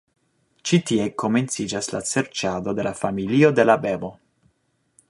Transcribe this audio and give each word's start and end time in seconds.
Ĉi 0.69 0.79
tie 0.91 1.05
komenciĝas 1.23 1.91
la 1.97 2.01
serĉado 2.13 2.75
de 2.81 2.87
la 2.89 2.95
familio 3.05 3.53
de 3.61 3.69
la 3.71 3.79
bebo. 3.87 4.13